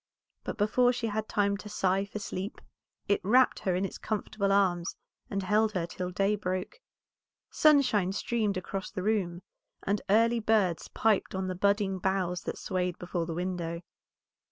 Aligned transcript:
But 0.43 0.57
before 0.57 0.91
she 0.91 1.05
had 1.05 1.29
time 1.29 1.57
to 1.57 1.69
sigh 1.69 2.05
for 2.05 2.17
sleep 2.17 2.59
it 3.07 3.21
wrapt 3.23 3.59
her 3.59 3.75
in 3.75 3.85
its 3.85 3.99
comfortable 3.99 4.51
arms, 4.51 4.95
and 5.29 5.43
held 5.43 5.73
her 5.73 5.85
till 5.85 6.09
day 6.09 6.35
broke. 6.35 6.81
Sunshine 7.51 8.11
streamed 8.11 8.57
across 8.57 8.89
the 8.89 9.03
room, 9.03 9.43
and 9.83 10.01
early 10.09 10.39
birds 10.39 10.87
piped 10.87 11.35
on 11.35 11.47
the 11.47 11.53
budding 11.53 11.99
boughs 11.99 12.41
that 12.45 12.57
swayed 12.57 12.97
before 12.97 13.27
the 13.27 13.35
window. 13.35 13.83